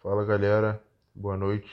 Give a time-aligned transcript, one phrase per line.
[0.00, 0.80] Fala galera,
[1.12, 1.68] boa noite.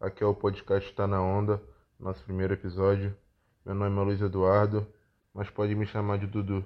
[0.00, 1.62] Aqui é o podcast Tá na Onda,
[2.00, 3.16] nosso primeiro episódio.
[3.64, 4.84] Meu nome é Luiz Eduardo,
[5.32, 6.64] mas pode me chamar de Dudu.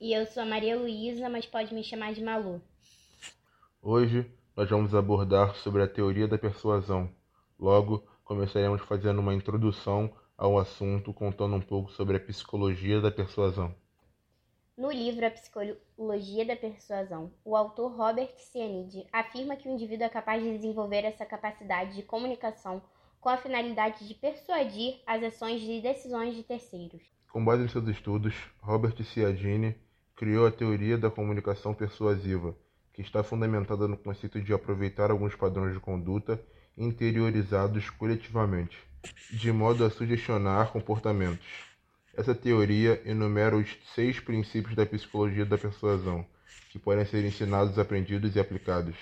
[0.00, 2.58] E eu sou a Maria Luísa, mas pode me chamar de Malu.
[3.82, 4.24] Hoje
[4.56, 7.10] nós vamos abordar sobre a teoria da persuasão.
[7.60, 13.74] Logo, começaremos fazendo uma introdução ao assunto, contando um pouco sobre a psicologia da persuasão.
[14.78, 20.08] No livro A Psicologia da Persuasão, o autor Robert Cianidi afirma que o indivíduo é
[20.08, 22.80] capaz de desenvolver essa capacidade de comunicação
[23.20, 27.02] com a finalidade de persuadir as ações e decisões de terceiros.
[27.32, 29.74] Com base em seus estudos, Robert Cialdini
[30.14, 32.54] criou a teoria da comunicação persuasiva,
[32.94, 36.40] que está fundamentada no conceito de aproveitar alguns padrões de conduta
[36.76, 38.78] interiorizados coletivamente,
[39.32, 41.67] de modo a sugestionar comportamentos.
[42.18, 46.26] Essa teoria enumera os seis princípios da psicologia da persuasão,
[46.68, 48.96] que podem ser ensinados, aprendidos e aplicados.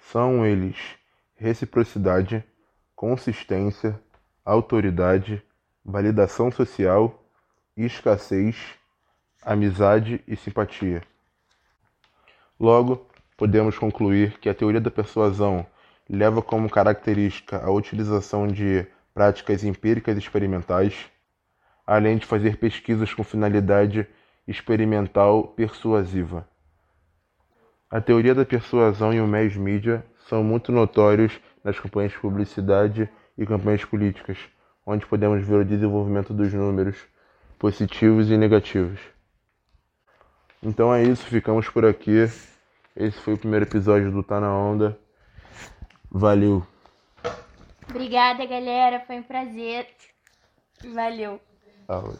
[0.00, 0.74] São eles
[1.36, 2.42] reciprocidade,
[2.96, 4.00] consistência,
[4.42, 5.42] autoridade,
[5.84, 7.28] validação social,
[7.76, 8.56] escassez,
[9.42, 11.02] amizade e simpatia.
[12.58, 15.66] Logo, podemos concluir que a teoria da persuasão
[16.08, 21.12] leva como característica a utilização de práticas empíricas experimentais
[21.86, 24.06] além de fazer pesquisas com finalidade
[24.46, 26.48] experimental persuasiva.
[27.90, 33.08] A teoria da persuasão e o mass media são muito notórios nas campanhas de publicidade
[33.36, 34.38] e campanhas políticas,
[34.84, 36.96] onde podemos ver o desenvolvimento dos números
[37.58, 39.00] positivos e negativos.
[40.62, 42.28] Então é isso, ficamos por aqui.
[42.96, 44.98] Esse foi o primeiro episódio do Tá na Onda.
[46.10, 46.66] Valeu.
[47.88, 49.00] Obrigada, galera.
[49.00, 49.86] Foi um prazer.
[50.92, 51.40] Valeu.
[51.88, 52.16] Oh.